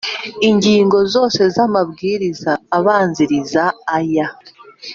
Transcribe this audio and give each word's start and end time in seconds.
Ingingo 0.49 0.97
zose 1.13 1.41
z 1.53 1.57
amabwiriza 1.65 2.51
abanziriza 2.77 3.63
aya 3.97 4.27